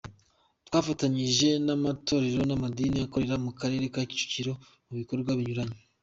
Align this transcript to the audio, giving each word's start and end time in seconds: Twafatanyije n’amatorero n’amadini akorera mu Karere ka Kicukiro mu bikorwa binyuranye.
Twafatanyije 0.67 1.49
n’amatorero 1.65 2.41
n’amadini 2.45 2.97
akorera 3.05 3.35
mu 3.45 3.51
Karere 3.59 3.85
ka 3.93 4.01
Kicukiro 4.09 4.53
mu 4.87 4.93
bikorwa 4.99 5.31
binyuranye. 5.39 5.79